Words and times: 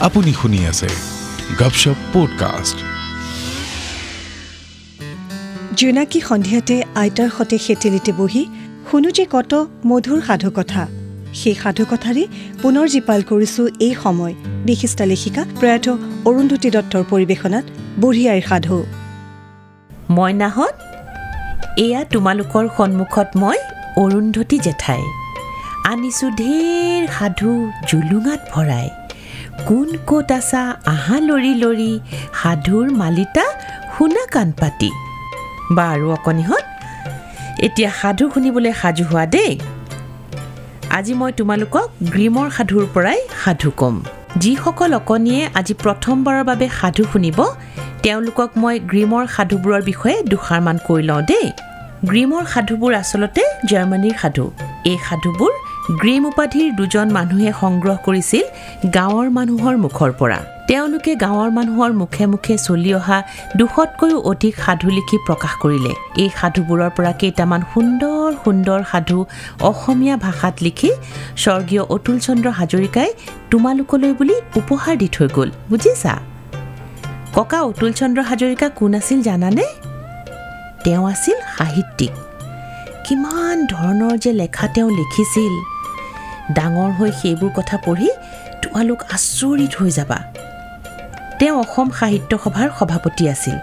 আপুনি 0.00 0.32
শুনি 0.32 0.66
আছে 0.66 0.88
গপশপ 1.58 1.94
পডকাষ্ট 2.12 2.78
জোনাকী 5.74 6.20
সন্ধিয়াতে 6.20 6.82
আইতাৰ 6.94 7.30
সতে 7.38 7.58
সেতেলিতে 7.58 8.12
বহি 8.12 8.46
শুনো 8.90 9.10
যে 9.10 9.26
কত 9.30 9.52
মধুৰ 9.86 10.20
সাধুকথা। 10.26 10.82
সেই 11.34 11.54
সাধুকথাৰে 11.54 12.24
পুনৰ 12.62 12.86
জীপাল 12.88 13.20
কৰিছো 13.22 13.62
এই 13.80 13.94
সময়। 14.02 14.34
বিশিষ্ট 14.64 14.98
লেখিকা 15.02 15.42
প্ৰয়াত 15.60 15.86
অৰুন্ধতী 16.24 16.68
দত্তৰ 16.70 17.04
পৰিৱেশনাত 17.10 17.64
বুঢ়ী 18.00 18.24
আইৰ 18.28 18.44
সাধু। 18.48 18.78
মইনাহঁত 20.10 20.74
এয়া 21.78 22.00
তোমালোকৰ 22.04 22.64
সন্মুখত 22.76 23.28
মই 23.36 23.58
অৰুন্ধতী 23.96 24.58
জেঠাই। 24.58 25.02
আনিছোঁ 25.84 26.30
ঢেৰ 26.30 27.02
সাধু 27.18 27.50
জুলুঙাত 27.88 28.40
ভৰাই। 28.52 28.88
কোন 29.66 29.88
ক'ত 30.06 30.30
আছা? 30.38 30.62
আহা 30.92 31.16
লৰি 31.28 31.52
লৰি 31.62 31.92
সাধুৰ 32.40 32.86
মালিতা 33.00 33.44
শুনা 33.94 34.22
কাণ 34.34 34.48
পাতি। 34.60 34.90
বাৰু 35.76 36.06
অকণিহঁত 36.12 36.64
এতিয়া 37.66 37.90
সাধু 38.00 38.24
শুনিবলৈ 38.34 38.72
সাজু 38.82 39.04
হোৱা 39.10 39.24
দেই। 39.34 39.52
আজি 40.90 41.12
মই 41.20 41.30
তোমালোকক 41.38 41.88
গ্ৰীমৰ 42.14 42.48
সাধুৰ 42.56 42.84
পৰাই 42.94 43.18
সাধু 43.44 43.70
ক'ম। 43.80 43.96
যিসকল 44.42 44.90
অকণিয়ে 45.00 45.42
আজি 45.58 45.74
প্ৰথমবাৰৰ 45.82 46.42
বাবে 46.44 46.66
সাধু 46.80 47.02
শুনিব 47.12 47.38
তেওঁলোকক 48.02 48.50
মই 48.62 48.74
গ্ৰীমৰ 48.90 49.24
সাধুবোৰৰ 49.36 49.82
বিষয়ে 49.90 50.16
দুষাৰমান 50.32 50.76
কৈ 50.86 51.00
লওঁ 51.02 51.22
দেই। 51.30 51.46
গ্ৰীমৰ 52.10 52.44
সাধুবোৰ 52.52 52.92
আচলতে 52.94 53.42
জাৰ্মানীৰ 53.70 54.16
সাধু। 54.22 54.44
এই 54.90 54.98
সাধুবোৰ 55.06 55.52
গ্ৰীম 55.88 56.24
উপাধিৰ 56.26 56.72
দুজন 56.72 57.12
মানুহে 57.12 57.52
সংগ্ৰহ 57.60 57.96
কৰিছিল 58.04 58.44
গাঁৱৰ 58.96 59.30
মানুহৰ 59.30 59.76
মুখৰ 59.76 60.10
পৰা। 60.12 60.38
তেওঁলোকে 60.68 61.14
গাঁৱৰ 61.16 61.50
মানুহৰ 61.50 61.92
মুখে 61.92 62.26
মুখে 62.26 62.58
চলি 62.58 62.94
অহা 62.94 63.22
দুশতকৈও 63.56 64.18
অধিক 64.20 64.54
সাধু 64.66 64.90
লিখি 64.90 65.16
প্ৰকাশ 65.26 65.54
কৰিলে। 65.62 65.92
এই 66.22 66.28
সাধুবোৰৰ 66.40 66.90
পৰা 66.96 67.12
কেইটামান 67.12 67.62
সুন্দৰ 67.74 68.32
সুন্দৰ 68.44 68.80
সাধু 68.90 69.18
অসমীয়া 69.60 70.16
ভাষাত 70.16 70.54
লিখি 70.60 70.90
স্বৰ্গীয় 71.36 71.82
অতুল 71.82 72.18
চন্দ্ৰ 72.18 72.48
হাজৰিকাই 72.50 73.10
তোমালোকলৈ 73.50 74.12
বুলি 74.12 74.34
উপহাৰ 74.56 74.96
দি 74.96 75.08
থৈ 75.12 75.28
গ'ল। 75.28 75.50
বুজিছা? 75.70 76.18
ককা 77.34 77.60
অতুল 77.62 77.92
চন্দ্ৰ 77.92 78.20
হাজৰিকা 78.22 78.68
কোন 78.68 78.94
আছিল 78.94 79.22
জানানে? 79.22 79.64
তেওঁ 80.84 81.10
আছিল 81.10 81.38
সাহিত্যিক। 81.58 82.10
কিমান 83.08 83.66
ধৰণৰ 83.66 84.16
যে 84.18 84.32
লেখা 84.32 84.66
তেওঁ 84.68 84.90
লিখিছিল। 84.90 85.77
ডাঙৰ 86.52 86.90
হৈ 86.98 87.10
সেইবোৰ 87.20 87.50
কথা 87.54 87.76
পঢ়ি 87.86 88.08
তোমালোক 88.62 89.00
আচৰিত 89.16 89.72
হৈ 89.80 89.90
যাবা। 89.90 90.18
তেওঁ 91.38 91.56
অসম 91.62 91.88
সাহিত্য 92.00 92.30
সভাৰ 92.44 92.68
সভাপতি 92.78 93.24
আছিল 93.28 93.56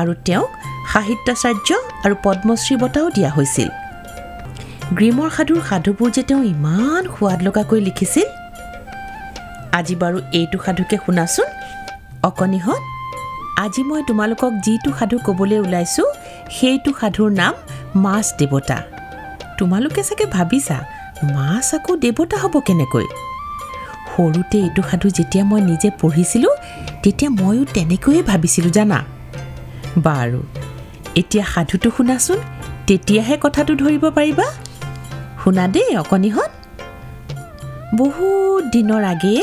আৰু 0.00 0.12
তেওঁক 0.26 0.50
সাহিত্যাচাৰ্য 0.92 1.68
আৰু 2.04 2.14
পদ্মশ্ৰী 2.24 2.74
বঁটাও 2.82 3.06
দিয়া 3.16 3.30
হৈছিল। 3.30 3.68
গ্ৰীমৰ 4.96 5.28
সাধুৰ 5.36 5.60
সাধুবোৰ 5.68 6.10
যে 6.10 6.22
তেওঁ 6.22 6.42
ইমান 6.44 7.02
সোৱাদ 7.14 7.38
লগাকৈ 7.42 7.80
লিখিছিল। 7.80 8.28
আজি 9.78 9.94
বাৰু 9.96 10.18
এইটো 10.32 10.58
সাধুকে 10.64 10.96
শুনাচোন। 11.06 11.48
অকণিহঁত 12.22 12.82
আজি 13.64 13.82
মই 13.82 14.02
তোমালোকক 14.08 14.52
যিটো 14.64 14.90
সাধু 14.98 15.16
ক'বলৈ 15.26 15.58
ওলাইছোঁ 15.58 16.08
সেইটো 16.56 16.90
সাধুৰ 17.00 17.30
নাম 17.40 17.54
মাছ 18.04 18.26
দেৱতা। 18.38 18.78
তোমালোকে 19.58 20.02
চাগে 20.02 20.26
ভাবিছা 20.26 20.76
মাছ 21.22 21.74
আকৌ 21.74 21.96
দেৱতা 21.96 22.36
হ'ব 22.36 22.60
কেনেকৈ? 22.60 23.06
সৰুতে 24.10 24.58
এইটো 24.58 24.82
সাধু 24.90 25.08
যেতিয়া 25.08 25.44
মই 25.44 25.60
নিজে 25.60 25.90
পঢ়িছিলোঁ 26.00 26.54
তেতিয়া 27.02 27.30
ময়ো 27.30 27.64
তেনেকৈয়ে 27.64 28.22
ভাবিছিলোঁ 28.22 28.70
জানা। 28.70 29.04
বাৰু 29.98 30.42
এতিয়া 31.14 31.44
সাধুটো 31.44 31.90
শুনাচোন 31.96 32.38
তেতিয়াহে 32.86 33.36
কথাটো 33.40 33.74
ধৰিব 33.74 34.10
পাৰিবা। 34.10 34.46
শুনা 35.44 35.68
দেই 35.68 35.96
অকণিহঁত 35.96 36.50
বহুত 37.94 38.62
দিনৰ 38.64 39.04
আগেয়ে 39.04 39.42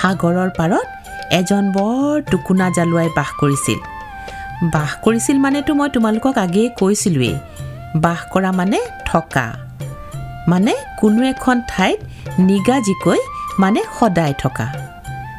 সাগৰৰ 0.00 0.50
পাৰত 0.58 0.86
এজন 1.32 1.72
বৰ 1.72 2.22
টুকুনা 2.30 2.70
জালুৱাই 2.70 3.08
বাস 3.16 3.30
কৰিছিল। 3.40 3.78
বাস 4.72 4.90
কৰিছিল 5.04 5.36
মানেতো 5.38 5.74
মই 5.74 5.88
তোমালোকক 5.88 6.38
আগেয়ে 6.38 6.68
কৈছিলোঁৱেই। 6.68 7.34
বাস 8.00 8.20
কৰা 8.32 8.52
মানে 8.52 8.80
থকা। 9.06 9.71
মানে 10.48 10.72
কোনো 11.00 11.22
এখন 11.22 11.56
ঠাইত 11.68 11.98
নিগাজিকৈ 12.38 13.20
মানে 13.58 13.80
সদায় 14.00 14.34
থকা। 14.38 14.66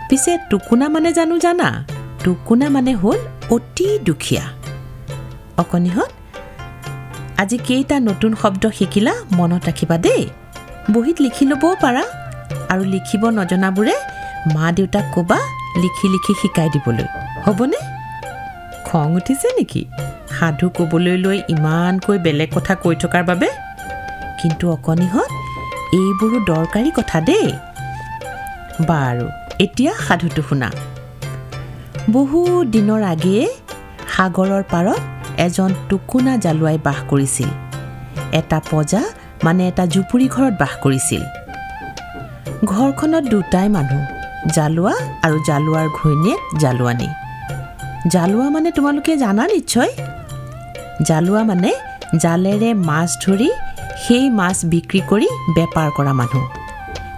পিছে 0.09 0.37
টুকুনা 0.49 0.89
মানে 0.89 1.13
জানো 1.13 1.37
জানা? 1.37 1.85
টুকুনা 2.23 2.69
মানে 2.69 2.93
হ'ল 2.93 3.19
অতি 3.49 3.99
দুখীয়া। 3.99 4.43
অকণিহঁত 5.57 6.11
আজি 7.37 7.57
কেইটা 7.57 7.99
নতুন 7.99 8.35
শব্দ 8.35 8.63
শিকিলা 8.77 9.13
মনত 9.31 9.63
ৰাখিবা 9.69 9.97
দেই। 9.97 10.23
বহীত 10.93 11.17
লিখি 11.21 11.45
ল'বও 11.45 11.75
পাৰা 11.83 12.03
আৰু 12.69 12.83
লিখিব 12.83 13.23
নজনাবোৰে 13.29 13.95
মা 14.55 14.71
দেউতাক 14.71 15.05
ক'বা 15.15 15.39
লিখি 15.77 16.07
লিখি 16.13 16.33
শিকাই 16.41 16.69
দিবলৈ। 16.73 17.07
হ'বনে? 17.43 17.79
খং 18.85 19.15
উঠিছে 19.15 19.47
নেকি? 19.57 19.81
সাধু 20.39 20.69
ক'বলৈ 20.69 21.17
লৈ 21.17 21.37
ইমানকৈ 21.47 22.17
বেলেগ 22.17 22.49
কথা 22.55 22.75
কৈ 22.75 22.95
থকাৰ 22.95 23.23
বাবে 23.23 23.47
কিন্তু 24.43 24.71
অকণিহঁত 24.71 25.31
এইবোৰো 25.93 26.37
দৰকাৰী 26.45 26.91
কথা 26.91 27.21
দেই। 27.21 27.47
বাৰু 28.87 29.25
এতিয়া 29.59 29.91
সাধুটো 30.07 30.41
শুনা। 30.49 30.69
বহুত 32.09 32.67
দিনৰ 32.67 33.01
আগেয়ে 33.03 33.45
সাগৰৰ 34.15 34.63
পাৰত 34.71 35.01
এজন 35.37 35.69
টুকুনা 35.89 36.37
জালুৱাই 36.37 36.77
বাস 36.77 36.99
কৰিছিল। 37.09 37.49
এটা 38.31 38.61
পজা 38.71 39.01
মানে 39.43 39.67
এটা 39.67 39.85
জুপুৰি 39.85 40.27
ঘৰত 40.27 40.53
বাস 40.59 40.73
কৰিছিল। 40.83 41.23
ঘৰখনত 42.65 43.23
দুটাই 43.23 43.69
মানুহ 43.69 44.01
জালুৱা 44.53 44.95
আৰু 45.23 45.37
জালুৱাৰ 45.47 45.87
ঘৈণীয়েক 45.89 46.41
জালুৱানী। 46.59 47.07
জালুৱা 48.07 48.49
মানে 48.49 48.71
তোমালোকে 48.71 49.17
জানা 49.17 49.43
নিশ্চয়? 49.47 49.91
জালুৱা 51.01 51.43
মানে 51.43 51.71
জালেৰে 52.19 52.73
মাছ 52.73 53.09
ধৰি 53.25 53.49
সেই 54.07 54.29
মাছ 54.29 54.65
বিক্ৰী 54.65 55.01
কৰি 55.09 55.27
বেপাৰ 55.55 55.89
কৰা 55.97 56.13
মানুহ। 56.13 56.43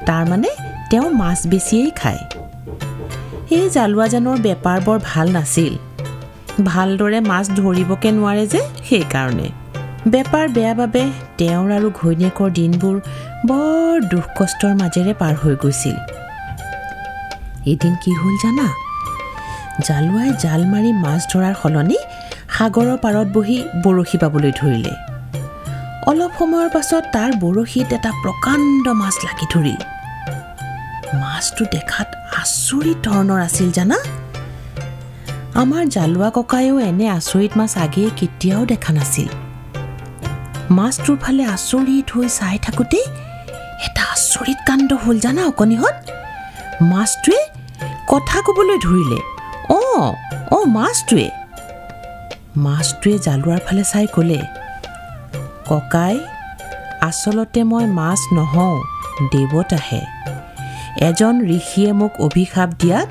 তাৰমানে 0.06 0.50
তেওঁ 0.90 1.10
মাছ 1.10 1.48
বেছিয়েই 1.48 1.92
খায়। 1.92 2.22
এই 3.52 3.70
জালুৱাজানৰ 3.70 4.38
বেপাৰ 4.40 4.78
বৰ 4.82 5.00
ভাল 5.14 5.28
নাছিল। 5.32 5.74
ভালদৰে 6.66 7.20
মাছ 7.22 7.46
ধৰিবকে 7.50 8.10
নোৱাৰে 8.12 8.48
যে 8.48 8.62
সেইকাৰণে। 8.90 9.48
বেপাৰ 10.08 10.46
বেয়া 10.50 10.74
বাবে 10.74 11.04
তেওঁৰ 11.38 11.72
আৰু 11.72 11.92
ঘৈণীয়েকৰ 11.94 12.50
দিনবোৰ 12.52 12.96
বৰ 13.48 13.94
দুখ 14.02 14.26
কষ্টৰ 14.38 14.74
মাজেৰে 14.76 15.14
পাৰ 15.14 15.34
হৈ 15.36 15.56
গৈছিল। 15.56 15.98
এদিন 17.66 17.94
কি 18.04 18.12
হ'ল 18.12 18.36
জানা? 18.44 18.68
জালুৱাই 19.88 20.30
জাল 20.44 20.62
মাৰি 20.66 20.92
মাছ 20.94 21.22
ধৰাৰ 21.34 21.56
সলনি 21.62 21.98
সাগৰৰ 22.58 22.98
পাৰত 22.98 23.28
বহি 23.34 23.58
বৰশী 23.84 24.18
বাবলৈ 24.18 24.52
ধৰিলে। 24.52 25.15
অলপ 26.12 26.32
সময়ৰ 26.40 26.68
পাছত 26.76 27.04
তাৰ 27.16 27.32
বৰশীত 27.44 27.90
এটা 27.98 28.12
প্ৰকাণ্ড 28.24 28.86
মাছ 29.02 29.16
লাগি 29.28 29.46
ধৰিল। 29.54 29.82
মাছটো 31.22 31.64
দেখাত 31.76 32.08
আচৰিত 32.42 32.98
ধৰণৰ 33.08 33.40
আছিল 33.48 33.70
জানা? 33.78 33.98
আমাৰ 35.62 35.84
জালুৱা 35.96 36.30
ককায়েও 36.38 36.76
এনে 36.90 37.06
আচৰিত 37.20 37.52
মাছ 37.60 37.74
আগেয়ে 37.86 38.10
কেতিয়াও 38.20 38.64
দেখা 38.72 38.92
নাছিল। 38.98 39.30
মাছটোৰ 40.78 41.18
ফালে 41.24 41.44
আচৰিত 41.56 42.08
হৈ 42.16 42.28
চাই 42.40 42.58
থাকোঁতেই 42.66 43.06
এটা 43.86 44.04
আচৰিত 44.16 44.60
কাণ্ড 44.68 44.90
হ'ল 45.04 45.18
জানা 45.20 45.42
অকণিহঁত? 45.52 45.96
মাছটোৱে 46.92 47.40
কথা 48.12 48.38
ক'বলৈ 48.46 48.78
ধৰিলে। 48.86 49.20
অঁ 49.78 50.06
অঁ 50.56 50.64
মাছটোৱে। 50.78 51.28
মাছটোৱে 52.66 53.14
জালুৱাৰ 53.26 53.60
ফালে 53.66 53.84
চাই 53.94 54.08
ক'লে 54.16 54.40
ককাই 55.70 56.16
আচলতে 57.02 57.62
মই 57.64 57.86
মাছ 58.00 58.20
নহওঁ 58.34 58.78
দেৱতাহে। 59.32 60.02
এজন 61.08 61.36
ঋষিয়ে 61.58 61.92
মোক 61.92 62.14
অভিশাপ 62.22 62.70
দিয়াত 62.80 63.10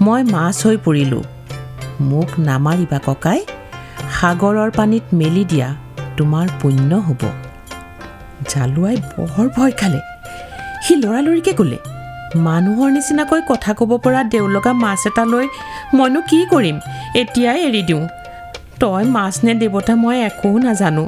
মই 0.00 0.20
মাছ 0.34 0.56
হৈ 0.66 0.76
পৰিলোঁ। 0.84 1.24
মোক 2.00 2.28
নামাৰিবা 2.48 2.98
ককাই 3.06 3.40
সাগৰৰ 4.20 4.70
পানীত 4.70 5.04
মেলি 5.12 5.44
দিয়া 5.44 5.68
তোমাৰ 6.16 6.46
পুণ্য 6.60 6.90
হ'ব। 7.06 7.22
জালুৱাই 8.50 8.96
বৰ 9.12 9.48
ভয় 9.56 9.72
খালে। 9.80 10.00
সি 10.84 10.92
লৰালৰিকে 11.02 11.52
ক'লে 11.52 11.78
মানুহৰ 12.46 12.88
নিচিনাকৈ 12.90 13.40
কথা 13.48 13.72
ক'ব 13.74 13.90
পৰা 14.04 14.20
দেউলগা 14.32 14.72
মাছ 14.84 15.00
এটা 15.06 15.24
লৈ 15.24 15.46
মইনো 15.94 16.20
কি 16.30 16.38
কৰিম? 16.52 16.76
এতিয়াই 17.14 17.58
এৰি 17.68 17.82
দিওঁ। 17.82 18.04
তই 18.80 19.04
মাছ 19.16 19.34
নে 19.44 19.52
দেৱতা 19.54 19.94
মই 19.94 20.16
একো 20.28 20.48
নাজানো। 20.58 21.06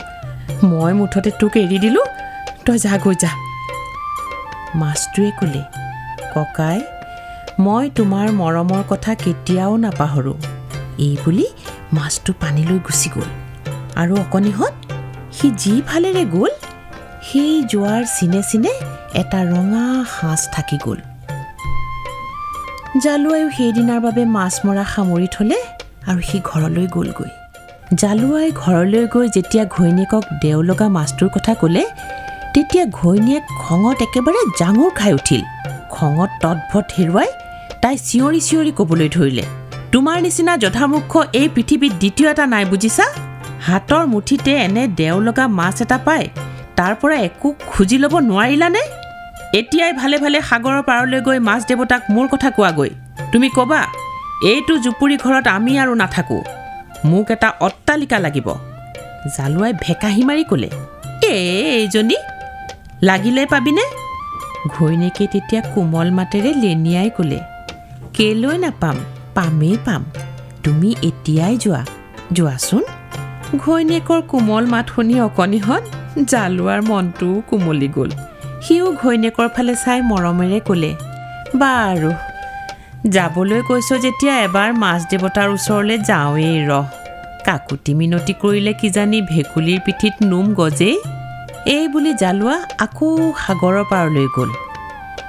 মই 0.65 0.93
মুঠতে 0.93 1.31
তোক 1.41 1.57
এৰি 1.57 1.79
দিলোঁ 1.79 2.07
তই 2.67 2.79
যা 2.79 2.99
গৈ 3.05 3.15
যা। 3.23 3.31
মাছটোৱে 4.75 5.31
ক'লে 5.41 5.63
ককাই 6.35 6.79
মই 7.59 7.91
তোমাৰ 7.91 8.27
মৰমৰ 8.33 8.83
কথা 8.89 9.15
কেতিয়াও 9.15 9.77
নাপাহৰোঁ। 9.77 10.39
এই 10.99 11.17
বুলি 11.25 11.47
মাছটো 11.93 12.33
পানীলৈ 12.41 12.79
গুচি 12.79 13.09
গ'ল। 13.15 13.29
আৰু 13.97 14.13
অকণিহঁত 14.17 14.75
সি 15.33 15.51
যিফালেৰে 15.51 16.25
গ'ল 16.25 16.53
সেই 17.29 17.65
যোৱাৰ 17.65 18.03
চিনে 18.19 18.43
চিনে 18.51 18.73
এটা 19.15 19.41
ৰঙা 19.45 20.05
সাঁজ 20.15 20.41
থাকি 20.53 20.79
গ'ল। 20.85 20.99
জালুৱায়ো 23.03 23.49
সেইদিনাৰ 23.51 24.01
বাবে 24.01 24.25
মাছ 24.25 24.55
মৰা 24.67 24.85
সামৰি 24.85 25.29
থ'লে 25.33 25.59
আৰু 26.07 26.21
সি 26.21 26.41
ঘৰলৈ 26.45 26.87
গ'লগৈ। 26.87 27.40
জালুৱাই 27.99 28.51
ঘৰলৈ 28.55 29.05
গৈ 29.15 29.27
যেতিয়া 29.37 29.65
ঘৈণীয়েকক 29.77 30.25
দেও 30.43 30.59
লগা 30.69 30.87
মাছটোৰ 30.97 31.31
কথা 31.37 31.53
ক'লে 31.61 31.83
তেতিয়া 32.55 32.85
ঘৈণীয়েক 32.99 33.45
খঙত 33.63 33.99
একেবাৰে 34.07 34.41
জাঙুৰ 34.61 34.91
খাই 34.99 35.13
উঠিল। 35.19 35.43
খঙত 35.95 36.31
তৎভত 36.43 36.87
হেৰুৱাই 36.97 37.29
তাই 37.83 37.97
চিঞৰি 38.09 38.41
চিঞৰি 38.49 38.73
ক'বলৈ 38.79 39.09
ধৰিলে 39.17 39.45
তোমাৰ 39.93 40.17
নিচিনা 40.27 40.53
যথামুখ্য 40.65 41.19
এই 41.41 41.49
পৃথিৱীত 41.55 41.93
দ্বিতীয় 42.03 42.29
এটা 42.33 42.45
নাই 42.55 42.65
বুজিছা? 42.71 43.07
হাতৰ 43.67 44.03
মুঠিতে 44.13 44.53
এনে 44.67 44.85
দেও 45.01 45.17
লগা 45.27 45.45
মাছ 45.59 45.77
এটা 45.85 45.99
পায় 46.07 46.27
তাৰ 46.79 46.93
পৰা 47.01 47.17
একো 47.29 47.49
খুজি 47.71 47.97
ল'ব 48.03 48.15
নোৱাৰিলানে? 48.31 48.83
এতিয়াই 49.61 49.93
ভালে 50.01 50.17
ভালে 50.25 50.39
সাগৰৰ 50.49 50.81
পাৰলৈ 50.89 51.21
গৈ 51.27 51.39
মাছ 51.49 51.61
দেৱতাক 51.69 52.03
মোৰ 52.15 52.27
কথা 52.33 52.49
কোৱাগৈ। 52.57 52.91
তুমি 53.33 53.49
ক'বা 53.57 53.81
এইটো 54.51 54.75
জুপুৰি 54.85 55.17
ঘৰত 55.25 55.47
আমি 55.57 55.73
আৰু 55.83 55.95
নাথাকোঁ। 56.03 56.43
মোক 57.05 57.31
এটা 57.31 57.49
অট্টালিকা 57.61 58.19
লাগিব। 58.19 58.49
জালুৱাই 59.37 59.73
ভেকাহি 59.85 60.23
মাৰি 60.29 60.45
ক'লে 60.51 60.69
এইজনী 61.31 62.17
লাগিলে 63.03 63.43
পাবিনে? 63.47 63.85
ঘৈণীয়েকে 64.69 65.25
তেতিয়া 65.33 65.63
কোমল 65.75 66.09
মাতেৰে 66.19 66.51
লেনিয়াই 66.63 67.11
ক'লে 67.17 67.39
কেলৈ 68.17 68.57
নাপাম 68.59 68.97
পামেই 69.35 69.77
পাম 69.85 70.03
তুমি 70.65 70.89
এতিয়াই 71.03 71.55
যোৱা 71.57 71.83
যোৱাচোন। 72.33 72.83
ঘৈণীয়েকৰ 73.57 74.21
কোমল 74.31 74.65
মাত 74.67 74.87
শুনি 74.95 75.15
অকণিহঁত 75.21 75.85
জালুৱাৰ 76.31 76.81
মনটোও 76.83 77.35
কোমলি 77.49 77.89
গ'ল। 77.97 78.11
সিও 78.65 78.87
ঘৈণীয়েকৰ 78.93 79.49
ফালে 79.55 79.75
চাই 79.85 80.01
মৰমেৰে 80.11 80.59
ক'লে 80.69 80.91
বাৰু 81.61 82.11
যাবলৈ 83.05 83.61
কৈছ 83.69 83.89
যেতিয়া 84.05 84.35
এবাৰ 84.47 84.71
মাছ 84.73 85.01
দেৱতাৰ 85.11 85.49
ওচৰলৈ 85.57 85.99
যাওঁৱেই 86.09 86.59
ৰহ। 86.71 86.87
কাকুতি 87.47 87.93
মিনতি 87.95 88.33
কৰিলে 88.43 88.73
কিজানি 88.73 89.19
ভেকুলীৰ 89.23 89.81
পিঠিত 89.87 90.15
নোম 90.31 90.47
গজেই? 90.55 90.97
এই 91.67 91.89
বুলি 91.89 92.13
জালুৱা 92.15 92.57
আকৌ 92.85 93.09
সাগৰৰ 93.45 93.85
পাৰলৈ 93.93 94.27
গ'ল। 94.37 94.51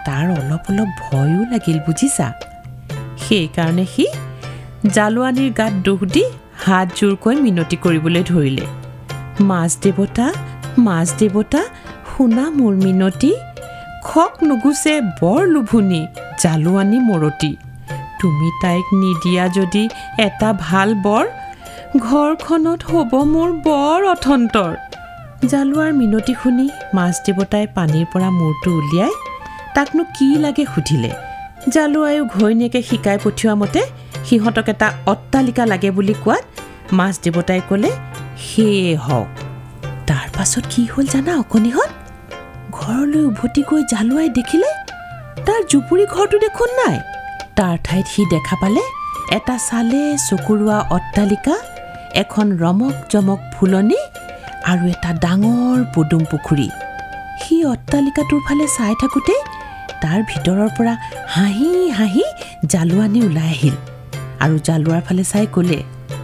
তাৰ 0.06 0.26
অলপ 0.40 0.64
অলপ 0.72 0.90
ভয়ো 1.04 1.42
লাগিল 1.52 1.78
বুজিছা। 1.86 2.28
সেইকাৰণে 3.24 3.86
সি 3.94 4.06
জালুৱানীৰ 4.96 5.52
গাত 5.60 5.74
দুখ 5.86 6.00
দি 6.14 6.24
হাত 6.66 6.88
জোৰকৈ 6.98 7.36
মিনতি 7.46 7.76
কৰিবলৈ 7.84 8.24
ধৰিলে। 8.32 8.66
মাছ 9.50 9.72
দেৱতা 9.84 10.28
মাছ 10.78 11.08
দেৱতা 11.20 11.62
শুনা 12.10 12.46
মোৰ 12.58 12.74
মিনতি। 12.86 13.32
খক 14.08 14.34
নুগুচে 14.48 14.94
বৰ 15.20 15.42
লোভুনি 15.54 16.02
জালুৱানী 16.42 17.00
মৰতি 17.10 17.52
তুমি 18.20 18.48
তাইক 18.62 18.88
নিদিয়া 19.02 19.46
যদি 19.58 19.84
এটা 20.28 20.50
ভাল 20.68 20.90
বৰ 21.06 21.26
ঘৰখনত 22.06 22.80
হ'ব 22.92 23.12
মোৰ 23.34 23.50
বৰ 23.68 24.00
অথন্তৰ। 24.14 24.72
জালুৱাৰ 25.52 25.92
মিনতি 26.00 26.34
শুনি 26.42 26.66
মাছ 26.98 27.14
দেৱতাই 27.26 27.66
পানীৰ 27.76 28.06
পৰা 28.14 28.30
মূৰটো 28.40 28.70
উলিয়াই 28.80 29.14
তাকনো 29.76 30.04
কি 30.16 30.28
লাগে 30.44 30.64
সুধিলে। 30.74 31.12
জালুৱায়ো 31.74 32.24
ঘৈণীয়েকে 32.36 32.80
শিকাই 32.90 33.18
পঠিওৱা 33.24 33.56
মতে 33.62 33.82
সিহঁতক 34.28 34.68
এটা 34.74 34.88
অট্টালিকা 35.12 35.64
লাগে 35.72 35.90
বুলি 35.98 36.16
কোৱাত 36.24 36.46
মাছ 36.98 37.14
দেৱতাই 37.24 37.62
ক'লে 37.70 37.92
সেয়ে 38.46 38.96
হওক। 39.06 39.30
তাৰ 40.10 40.28
পাছত 40.36 40.64
কি 40.72 40.82
হ'ল 40.92 41.06
জানা 41.14 41.34
অকণিহঁত 41.44 41.92
ঘৰলৈ 42.84 43.22
উভতি 43.30 43.62
গৈ 43.70 43.82
জালুৱাই 43.92 44.30
দেখিলে 44.38 44.70
তাৰ 45.48 45.62
জুপুৰি 45.72 46.06
ঘৰটো 46.16 46.38
দেখোন 46.46 46.70
নাই। 46.80 46.98
তাৰ 47.58 47.76
ঠাইত 47.88 48.06
সি 48.14 48.22
দেখা 48.34 48.56
পালে 48.62 48.84
এটা 49.38 49.56
চালে 49.68 50.02
চকুৰোৱা 50.28 50.78
অট্টালিকা 50.98 51.56
এখন 52.22 52.48
ৰমক 52.64 52.96
জমক 53.12 53.40
ফুলনি 53.54 54.00
আৰু 54.72 54.84
এটা 54.94 55.12
ডাঙৰ 55.24 55.80
পদুম 55.94 56.24
পুখুৰী। 56.32 56.68
সি 57.42 57.56
অট্টালিকাটোৰ 57.74 58.42
ফালে 58.48 58.66
চাই 58.78 58.94
থাকোঁতে 59.02 59.36
তাৰ 60.02 60.20
ভিতৰৰ 60.30 60.70
পৰা 60.78 60.94
হাঁহি 61.36 61.72
হাঁহি 61.98 62.26
জালুৱানী 62.72 63.20
ওলাই 63.28 63.50
আহিল 63.56 63.76
আৰু 64.44 64.56
জালুৱাৰ 64.68 65.02
ফালে 65.08 65.24
চাই 65.32 65.46
ক'লে 65.56 65.80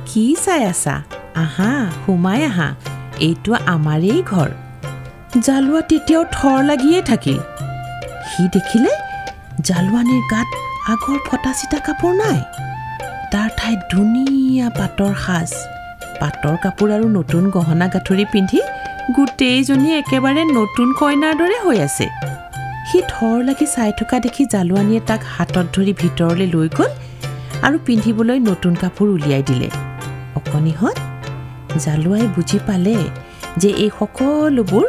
কি 0.10 0.24
চাই 0.46 0.62
আছা? 0.72 0.96
আহা 1.44 1.72
সোমাই 2.04 2.40
আহা। 2.52 2.68
এইটো 3.28 3.52
আমাৰেই 3.74 4.22
ঘৰ। 4.32 4.50
জালুৱা 5.46 5.82
তেতিয়াও 5.90 6.24
থৰ 6.36 6.60
লাগিয়ে 6.70 7.00
থাকিল 7.10 7.40
সি 8.30 8.44
দেখিলে 8.56 8.92
জালুৱানীৰ 9.68 10.24
গাত 10.34 10.50
আগৰ 10.94 11.18
ফটা 11.28 11.52
চিটা 11.60 11.80
কাপোৰ 11.88 12.14
নাই। 12.22 12.40
তাৰ 13.32 13.50
ঠাইত 13.60 13.80
ধুনীয়া 13.92 14.68
পাটৰ 14.80 15.14
সাজ। 15.26 15.50
পাটৰ 16.22 16.56
কাপোৰ 16.64 16.88
আৰু 16.96 17.08
নতুন 17.18 17.44
গহনা 17.56 17.88
গাঁঠৰি 17.94 18.26
পিন্ধি 18.34 18.60
গোটেইজনী 19.18 19.90
একেবাৰে 20.02 20.44
নতুন 20.60 20.88
কইনাৰ 21.00 21.34
দৰে 21.42 21.58
হৈ 21.66 21.78
আছে। 21.88 22.06
সি 22.88 22.98
থৰ 23.12 23.38
লাগি 23.48 23.66
চাই 23.76 23.92
থকা 24.00 24.18
দেখি 24.26 24.44
জালুৱানীয়ে 24.54 25.02
তাক 25.10 25.22
হাতত 25.36 25.66
ধৰি 25.76 25.94
ভিতৰলৈ 26.02 26.48
লৈ 26.56 26.68
গ'ল 26.78 26.92
আৰু 27.66 27.78
পিন্ধিবলৈ 27.88 28.38
নতুন 28.50 28.74
কাপোৰ 28.82 29.08
উলিয়াই 29.16 29.44
দিলে। 29.50 29.70
অকণিহঁত 30.40 30.98
জালুৱাই 31.84 32.26
বুজি 32.36 32.60
পালে 32.68 32.96
যে 33.62 33.70
এই 33.84 33.90
সকলোবোৰ 34.00 34.86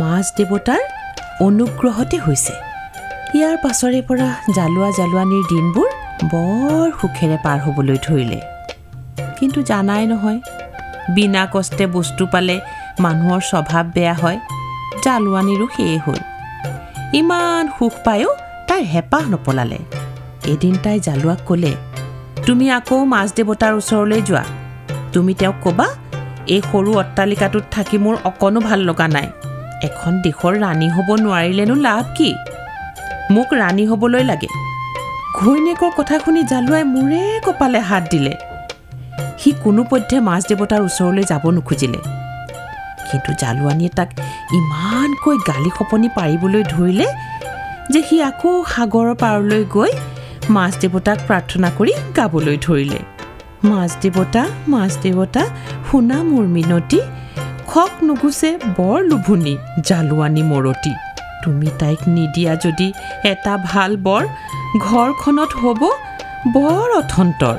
মাছ 0.00 0.24
দেৱতাৰ 0.36 0.82
অনুগ্ৰহতে 1.46 2.16
হৈছে। 2.26 2.54
ইয়াৰ 3.34 3.56
পাছৰে 3.64 4.00
পৰা 4.08 4.28
জালুৱা 4.56 4.90
জালুৱানীৰ 4.98 5.44
দিনবোৰ 5.52 5.88
বৰ 6.32 6.86
সুখেৰে 7.00 7.38
পাৰ 7.44 7.58
হ'বলৈ 7.64 7.98
ধৰিলে। 8.06 8.40
কিন্তু 9.38 9.62
জানাই 9.62 10.06
নহয় 10.06 10.38
বিনা 11.14 11.42
কষ্টে 11.52 11.84
বস্তু 11.86 12.26
পালে 12.32 12.56
মানুহৰ 13.00 13.40
স্বভাৱ 13.40 13.84
বেয়া 13.94 14.14
হয় 14.14 14.38
জালুৱানীৰো 15.04 15.66
সেয়ে 15.76 15.98
হ'ল। 15.98 16.20
ইমান 17.20 17.64
সুখ 17.78 17.94
পায়ো 18.04 18.30
তাই 18.68 18.82
হেঁপাহ 18.84 19.24
নপলালে। 19.32 19.78
এদিন 20.52 20.74
তাই 20.84 21.00
জালুৱাক 21.00 21.40
ক'লে 21.48 21.72
তুমি 22.46 22.66
আকৌ 22.70 22.98
মাছ 23.04 23.28
দেৱতাৰ 23.36 23.72
ওচৰলৈ 23.80 24.20
যোৱা। 24.22 24.44
তুমি 25.12 25.32
তেওঁক 25.34 25.56
ক'বা 25.64 25.86
এই 26.54 26.60
সৰু 26.70 26.90
অট্টালিকাটোত 26.98 27.64
থাকি 27.70 27.96
মোৰ 27.98 28.16
অকণো 28.24 28.60
ভাল 28.60 28.80
লগা 28.80 29.08
নাই। 29.08 29.28
এখন 29.88 30.12
দেশৰ 30.24 30.54
ৰাণী 30.64 30.88
হ'ব 30.88 31.08
নোৱাৰিলেনো 31.24 31.74
লাভ 31.86 32.04
কি? 32.16 32.30
মোক 33.30 33.48
ৰাণী 33.52 33.84
হ'বলৈ 33.90 34.24
লাগে। 34.30 34.48
ঘৈণীয়েকৰ 35.38 35.90
কথা 35.96 36.16
শুনি 36.24 36.42
জালুৱাই 36.42 36.84
মূৰে 36.94 37.20
কপালে 37.46 37.80
হাত 37.80 38.04
দিলে। 38.10 38.32
সি 39.40 39.50
কোনোপধ্যে 39.64 40.16
মাছ 40.28 40.42
দেৱতাৰ 40.50 40.80
ওচৰলৈ 40.88 41.24
যাব 41.30 41.44
নোখোজিলে। 41.50 42.00
কিন্তু 43.08 43.30
জালুৱানীয়ে 43.38 43.90
তাক 43.96 44.08
ইমানকৈ 44.58 45.36
গালি 45.48 45.70
সপনি 45.78 46.08
পাৰিবলৈ 46.18 46.62
ধৰিলে 46.72 47.06
যে 47.92 48.00
সি 48.02 48.16
আকৌ 48.22 48.50
সাগৰৰ 48.74 49.10
পাৰলৈ 49.22 49.62
গৈ 49.76 49.92
মাছ 50.50 50.72
দেৱতাক 50.80 51.18
প্ৰাৰ্থনা 51.28 51.68
কৰি 51.78 51.92
গাবলৈ 52.16 52.56
ধৰিলে। 52.66 53.00
মাছ 53.64 53.90
দেৱতা 54.02 54.42
মাছ 54.68 54.92
দেৱতা 55.02 55.42
শুনা 55.90 56.18
মোৰ 56.30 56.44
মিনতি 56.56 57.00
খক 57.72 57.92
নুগুচে 58.08 58.50
বৰ 58.76 58.98
লোভুনি 59.10 59.54
জালুৱানী 59.88 60.42
মৰতি 60.50 60.92
তুমি 61.42 61.68
তাইক 61.80 62.00
নিদিয়া 62.16 62.52
যদি 62.64 62.88
এটা 63.32 63.52
ভাল 63.70 63.90
বৰ 64.06 64.22
ঘৰখনত 64.86 65.50
হ'ব 65.62 65.82
বৰ 66.54 66.88
অথন্তৰ। 67.00 67.56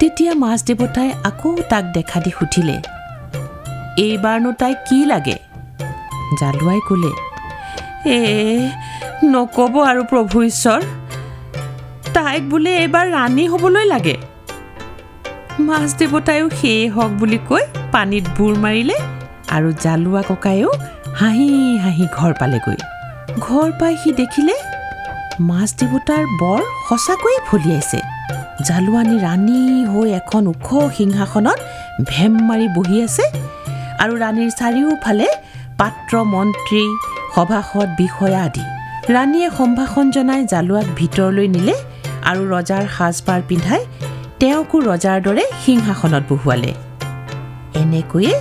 তেতিয়া 0.00 0.32
মাছ 0.42 0.58
দেৱতাই 0.68 1.08
আকৌ 1.28 1.50
তাক 1.70 1.84
দেখা 1.96 2.18
দি 2.24 2.30
সুধিলে 2.38 2.76
এইবাৰনো 4.06 4.50
তাইক 4.60 4.78
কি 4.88 4.98
লাগে? 5.12 5.36
জালুৱাই 6.40 6.80
ক'লে 6.88 7.12
এ 8.16 8.18
নক'ব 9.32 9.74
আৰু 9.90 10.02
প্ৰভু 10.10 10.36
ঈশ্বৰ 10.50 10.80
তাইক 12.16 12.42
বোলে 12.50 12.72
এইবাৰ 12.82 13.06
ৰাণী 13.16 13.44
হ'বলৈ 13.52 13.84
লাগে। 13.94 14.16
মাছ 15.66 15.88
দেৱতায়ো 16.00 16.46
সেয়ে 16.58 16.82
হওক 16.94 17.12
বুলি 17.20 17.38
কৈ 17.48 17.62
পানীত 17.94 18.24
বুৰ 18.36 18.54
মাৰিলে। 18.64 18.96
আৰু 19.56 19.68
জালুৱা 19.84 20.22
ককায়েও 20.30 20.70
হাঁহি 21.20 21.48
হাঁহি 21.84 22.04
ঘৰ 22.18 22.32
পালেগৈ। 22.40 22.78
ঘৰ 23.46 23.68
পাই 23.80 23.94
সি 24.02 24.10
দেখিলে 24.20 24.54
মাছ 25.48 25.68
দেৱতাৰ 25.80 26.24
বৰ 26.40 26.60
সঁচাকৈয়ে 26.88 27.38
ফলিয়াইছে 27.48 28.00
জালুৱানী 28.68 29.16
ৰাণী 29.26 29.60
হৈ 29.92 30.08
এখন 30.20 30.42
ওখ 30.52 30.68
সিংহাসনত 30.98 31.58
ভেম 32.10 32.32
মাৰি 32.48 32.66
বহি 32.76 32.96
আছে 33.06 33.24
আৰু 34.02 34.14
ৰাণীৰ 34.22 34.50
চাৰিওফালে 34.60 35.28
পাত্ৰ 35.80 36.12
মন্ত্ৰী 36.34 36.84
সভাসদ 37.34 37.88
বিষয়া 38.00 38.40
আদি। 38.48 38.64
ৰাণীয়ে 39.14 39.48
সম্ভাষণ 39.58 40.06
জনাই 40.16 40.40
জালুৱাক 40.52 40.86
ভিতৰলৈ 40.98 41.46
নিলে 41.54 41.74
আৰু 42.30 42.42
ৰজাৰ 42.54 42.84
সাজপাৰ 42.96 43.40
পিন্ধাই 43.48 43.82
তেওঁকো 44.40 44.76
ৰজাৰ 44.90 45.18
দৰে 45.26 45.44
সিংহাসনত 45.64 46.22
বহুৱালে। 46.30 46.72
এনেকৈয়ে 47.82 48.34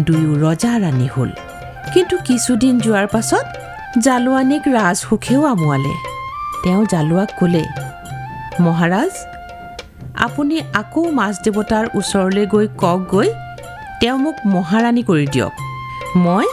দুয়ো 0.00 0.32
ৰজা 0.44 0.72
ৰাণী 0.78 1.08
হ'ল। 1.14 1.30
কিন্তু 1.94 2.14
কিছুদিন 2.28 2.74
যোৱাৰ 2.80 3.06
পাছত 3.06 3.46
জালুৱানীক 4.04 4.62
ৰাজসুখেও 4.68 5.42
আমোৱালে। 5.46 5.94
তেওঁ 6.62 6.82
জালুৱাক 6.92 7.30
ক'লে 7.38 7.64
মহাৰাজ 8.60 9.12
আপুনি 10.26 10.56
আকৌ 10.80 11.02
মাছ 11.18 11.34
দেৱতাৰ 11.44 11.84
ওচৰলৈ 11.98 12.46
গৈ 12.46 12.66
কওক 12.76 13.00
গৈ 13.14 13.28
তেওঁ 14.00 14.18
মোক 14.18 14.36
মহাৰাণী 14.46 15.02
কৰি 15.02 15.26
দিয়ক। 15.26 15.52
মই 16.16 16.46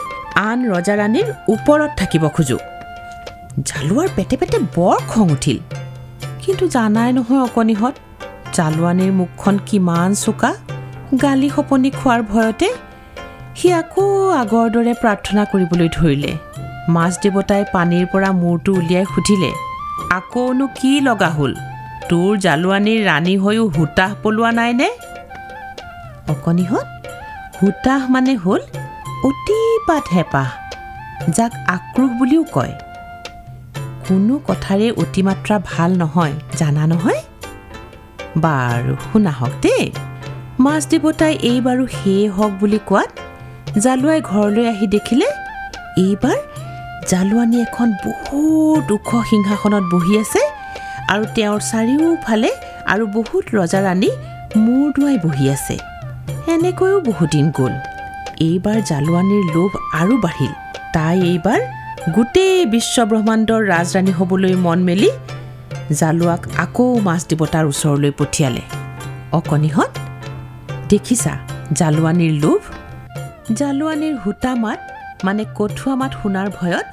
আন 0.47 0.59
ৰজা 0.73 0.95
ৰাণীৰ 1.01 1.27
ওপৰত 1.53 1.91
থাকিব 2.00 2.23
খোজোঁ। 2.27 2.62
জালুৱাৰ 3.69 4.07
পেটে 4.15 4.35
পেটে 4.38 4.57
বৰ 4.75 4.97
খং 5.12 5.25
উঠিল। 5.31 5.57
কিন্তু 6.43 6.63
জানাই 6.67 7.09
নহয় 7.13 7.41
অকণিহঁত 7.41 7.95
জালুৱানীৰ 8.53 9.12
মুখখন 9.12 9.55
কিমান 9.65 10.09
চোকা 10.13 10.51
গালি 11.23 11.50
সপনি 11.55 11.89
খোৱাৰ 11.91 12.21
ভয়তে 12.31 12.67
সি 13.57 13.67
আকৌ 13.79 14.03
আগৰ 14.41 14.67
দৰে 14.75 14.93
প্ৰাৰ্থনা 15.01 15.43
কৰিবলৈ 15.51 15.89
ধৰিলে। 15.98 16.31
মাছ 16.95 17.12
দেৱতাই 17.24 17.63
পানীৰ 17.74 18.05
পৰা 18.13 18.29
মূৰটো 18.41 18.72
উলিয়াই 18.79 19.05
সুধিলে 19.13 19.51
আকৌনো 20.17 20.65
কি 20.77 20.91
লগা 21.07 21.29
হ'ল? 21.38 21.53
তোৰ 22.10 22.31
জালুৱানীৰ 22.45 23.01
ৰাণী 23.10 23.36
হৈও 23.43 23.63
হোতাহ 23.75 24.12
পলোৱা 24.24 24.51
নাইনে? 24.60 24.89
অকণিহঁত 26.33 26.88
হোতাহ 27.60 28.01
মানে 28.13 28.33
হ'ল 28.43 28.62
অতিপাত 29.29 30.03
হেঁপাহ 30.15 30.50
যাক 31.38 31.53
আক্ৰোশ 31.75 32.12
বুলিও 32.19 32.43
কয়। 32.55 32.74
কোনো 34.07 34.33
কথাৰে 34.48 34.88
অতিমাত্ৰা 35.03 35.55
ভাল 35.72 35.91
নহয় 36.01 36.33
জানা 36.60 36.83
নহয়? 36.91 37.22
বাৰু 38.43 38.93
শুনাহক 39.05 39.53
দেই। 39.62 39.86
মাছ 40.63 40.81
দেৱতাই 40.91 41.33
এইবাৰো 41.50 41.83
সেয়ে 41.98 42.25
হওক 42.36 42.51
বুলি 42.62 42.79
কোৱাত 42.89 43.12
জালুৱাই 43.82 44.20
ঘৰলৈ 44.22 44.65
আহি 44.74 44.88
দেখিলে 44.96 45.27
এইবাৰ 46.06 46.39
জালুৱানী 47.12 47.58
এখন 47.65 47.89
বহুত 48.06 48.88
ওখ 48.96 49.10
সিংহাসনত 49.32 49.84
বহি 49.94 50.13
আছে 50.24 50.42
আৰু 51.13 51.24
তেওঁৰ 51.36 51.62
চাৰিওফালে 51.72 52.51
আৰু 52.94 53.03
বহুত 53.18 53.46
ৰজা 53.58 53.80
ৰাণী 53.86 54.10
মূৰ 54.63 54.86
দুৱাই 54.96 55.18
বহি 55.25 55.46
আছে। 55.56 55.75
এনেকৈও 56.53 56.98
বহুদিন 57.10 57.46
গ'ল। 57.58 57.74
এইবাৰ 58.48 58.77
জালুৱানীৰ 58.89 59.44
লোভ 59.56 59.72
আৰু 60.01 60.13
বাঢ়িল। 60.25 60.53
তাই 60.96 61.18
এইবাৰ 61.32 61.60
গোটেই 62.15 62.56
বিশ্বব্ৰহ্মাণ্ডৰ 62.75 63.62
ৰাজৰাণী 63.74 64.12
হ'বলৈ 64.18 64.53
মন 64.65 64.80
মেলি 64.88 65.10
জালুৱাক 66.00 66.42
আকৌ 66.65 66.86
মাছ 67.08 67.22
দেৱতাৰ 67.30 67.65
ওচৰলৈ 67.72 68.12
পঠিয়ালে। 68.20 68.63
অকণিহঁত 69.38 69.92
দেখিছা 70.92 71.34
জালুৱানীৰ 71.80 72.34
লোভ 72.46 72.62
জালুৱানীৰ 73.51 74.15
সূতা 74.23 74.51
মাত 74.55 74.79
মানে 75.27 75.43
কঠুৱা 75.55 75.93
মাত 76.01 76.12
শুনাৰ 76.19 76.50
ভয়ত 76.57 76.88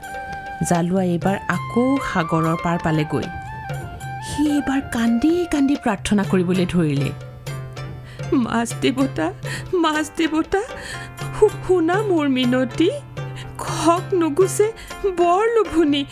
জালুৱা 0.68 1.02
এইবাৰ 1.10 1.36
আকৌ 1.54 1.84
সাগৰৰ 2.06 2.56
পাৰ 2.64 2.78
পালেগৈ। 2.84 3.26
সি 4.28 4.42
এইবাৰ 4.54 4.80
কান্দি 4.94 5.30
কান্দি 5.52 5.76
প্ৰাৰ্থনা 5.84 6.22
কৰিবলৈ 6.30 6.66
ধৰিলে। 6.74 7.10
মাছ 8.44 8.68
দেৱতা 8.82 9.26
মাছ 9.84 10.04
দেৱতা 10.18 10.62
শুনা 11.38 11.96
মোৰ 12.08 12.26
মিনতি 12.36 12.90
খক 13.64 14.04
নুগুচে 14.20 14.66
বৰ 15.18 15.42
লোভনী 15.54 16.02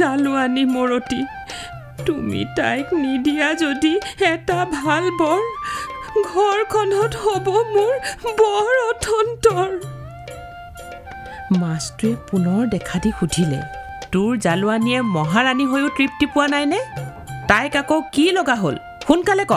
জালুৱানী 0.00 0.64
মৰতি। 0.74 1.20
তুমি 2.06 2.40
তাইক 2.56 2.86
নিদিয়া 3.04 3.48
যদি 3.62 3.92
এটা 4.32 4.58
ভাল 4.78 5.04
বৰ 5.20 5.40
ঘৰখনত 6.38 7.12
হ'ব 7.22 7.46
মোৰ 7.74 7.92
বৰ 8.40 8.74
অথন্তৰ। 8.88 9.70
মাছটোৱে 11.60 12.10
পুনৰ 12.28 12.60
দেখা 12.74 12.98
দি 13.04 13.10
সুধিলে 13.20 13.60
তোৰ 14.12 14.30
জালুৱানীয়ে 14.44 15.00
মহাৰাণী 15.16 15.64
হৈও 15.72 15.88
তৃপ্তি 15.96 16.26
পোৱা 16.34 16.46
নাইনে? 16.54 16.80
তাইক 17.50 17.74
আকৌ 17.80 17.96
কি 18.14 18.24
লগা 18.36 18.56
হ'ল? 18.62 18.76
সোনকালে 19.06 19.44
ক। 19.50 19.52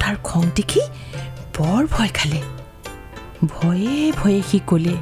তাৰ 0.00 0.16
খং 0.28 0.44
দেখি 0.56 0.82
বৰ 1.56 1.82
ভয় 1.94 2.12
খালে। 2.18 2.40
ভয়ে 3.52 4.12
ভয়ে 4.18 4.40
সি 4.48 4.58
ক'লে 4.66 4.96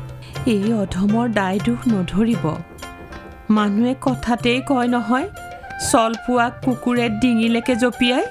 এই 0.55 0.67
অধমৰ 0.83 1.27
দায় 1.39 1.59
দুখ 1.67 1.81
নধৰিব। 1.93 2.45
মানুহে 3.57 3.95
কথাতেই 4.07 4.61
কয় 4.71 4.89
নহয় 4.95 5.27
চলপোৱাক 5.91 6.53
কুকুৰে 6.65 7.07
ডিঙিলৈকে 7.21 7.75
জঁপিয়াই 7.77 8.25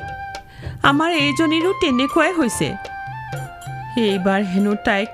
আমাৰ 0.90 1.12
এইজনীৰো 1.14 1.72
তেনেকুৱাই 1.82 2.32
হৈছে। 2.34 2.68
এইবাৰ 4.06 4.42
হেনো 4.44 4.74
তাইক 4.86 5.08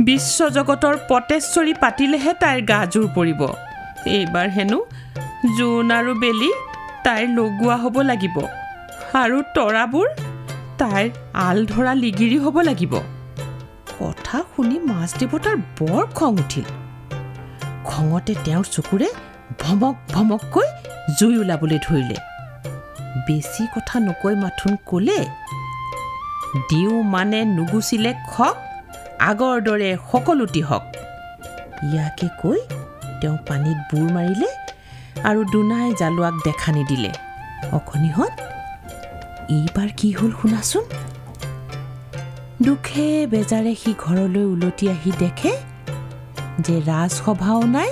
বিশ্বজগতৰ 0.00 0.96
পটেশ্বৰী 1.10 1.74
পাতিলেহে 1.82 2.32
তাইৰ 2.42 2.60
গা 2.70 2.78
জোৰ 2.92 3.06
পৰিব। 3.16 3.40
এইবাৰ 4.16 4.48
হেনো 4.56 4.78
জোন 5.58 5.90
আৰু 5.98 6.12
বেলি 6.14 6.50
তাইৰ 7.04 7.28
লগোৱা 7.38 7.76
হ'ব 7.76 7.96
লাগিব। 8.10 8.36
আৰু 9.22 9.38
তৰাবোৰ 9.54 10.06
তাইৰ 10.78 11.08
আল 11.46 11.58
ধৰা 11.66 11.92
লিগিৰি 11.94 12.38
হ'ব 12.44 12.56
লাগিব। 12.60 12.92
কথা 13.98 14.36
শুনি 14.50 14.76
মাছ 14.90 15.10
দেৱতাৰ 15.20 15.56
বৰ 15.78 16.04
খং 16.18 16.32
উঠিল। 16.44 16.66
খঙতে 17.84 18.32
তেওঁৰ 18.44 18.66
চকুৰে 18.74 19.08
ভমক 19.60 19.96
ভমককৈ 20.12 20.68
জুই 21.18 21.34
ওলাবলৈ 21.38 21.78
ধৰিলে। 21.86 22.16
বেছি 23.26 23.62
কথা 23.74 23.96
নকৈ 24.00 24.34
মাথোন 24.34 24.72
ক'লে? 24.86 25.20
দিওঁ 26.68 26.96
মানে 27.14 27.40
নুগুচিলে 27.56 28.12
খক 28.32 28.56
আগৰ 29.30 29.56
দৰে 29.66 29.90
সকলোটি 30.10 30.62
হওক 30.68 30.84
ইয়াকে 31.92 32.28
কৈ 32.42 32.58
তেওঁ 33.20 33.36
পানীত 33.48 33.78
বুৰ 33.90 34.06
মাৰিলে 34.16 34.50
আৰু 35.28 35.40
দুনাই 35.52 35.88
জালুৱাক 36.00 36.34
দেখা 36.44 36.70
নিদিলে। 36.76 37.12
অখনিহঁত 37.78 38.34
এইবাৰ 39.56 39.88
কি 39.96 40.08
হ'ল 40.12 40.32
শুনাচোন? 40.40 40.84
দুখে 42.62 43.06
বেজাৰে 43.32 43.72
সি 43.82 43.90
ঘৰলৈ 44.04 44.44
উলটি 44.52 44.84
আহি 44.94 45.10
দেখে 45.18 45.52
যে 46.64 46.76
ৰাজসভাও 46.90 47.62
নাই 47.76 47.90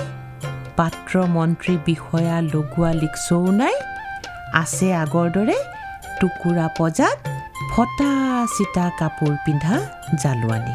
পাত্ৰ 0.76 1.12
মন্ত্ৰী 1.36 1.74
বিষয়া 1.86 2.36
লগোৱা 2.52 2.90
লিকচৌ 3.02 3.44
নাই 3.62 3.76
আছে 4.52 4.94
আগৰ 4.94 5.30
দৰে 5.30 5.56
টুকুৰা 6.20 6.68
পজাত 6.78 7.18
ফটা 7.72 8.10
চিটা 8.56 8.90
কাপোৰ 8.98 9.36
পিন্ধা 9.46 9.76
জালুৱানী। 10.22 10.74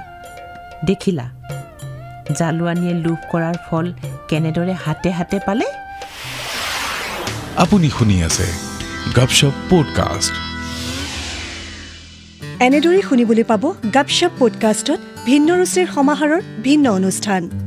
দেখিলা? 0.85 1.29
জালুৱানীয়ে 2.37 2.93
লোভ 2.93 3.17
কৰাৰ 3.31 3.57
ফল 3.69 3.93
কেনেদৰে 4.29 4.73
হাতে 4.73 5.09
হাতে 5.11 5.39
পালে? 5.45 5.65
আপুনি 7.57 7.89
শুনি 7.89 8.23
আছে 8.23 8.47
গপশপ 9.15 9.51
পডকাষ্ট। 9.69 10.33
এনেদৰেই 12.59 13.01
শুনিবলৈ 13.01 13.43
পাব 13.43 13.73
গাপশপ 13.93 14.31
পডকাষ্টত 14.39 14.99
ভিন্ন 15.25 15.49
ৰুচিৰ 15.57 15.87
সমাহাৰৰ 15.95 16.41
ভিন্ন 16.63 16.91
অনুষ্ঠান। 16.91 17.66